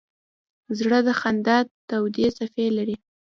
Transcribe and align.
زړه 0.77 0.99
د 1.07 1.09
خندا 1.19 1.57
تودې 1.87 2.27
څپې 2.37 2.65
لري. 2.77 2.95